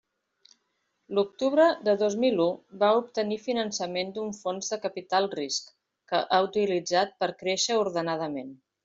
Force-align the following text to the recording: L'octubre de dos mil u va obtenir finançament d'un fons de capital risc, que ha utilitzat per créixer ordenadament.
L'octubre 1.17 1.65
de 1.87 1.93
dos 2.03 2.15
mil 2.23 2.39
u 2.45 2.47
va 2.83 2.89
obtenir 3.01 3.37
finançament 3.43 4.13
d'un 4.15 4.31
fons 4.39 4.73
de 4.75 4.79
capital 4.87 5.29
risc, 5.37 5.71
que 6.13 6.23
ha 6.31 6.41
utilitzat 6.51 7.15
per 7.23 7.31
créixer 7.43 7.79
ordenadament. 7.85 8.51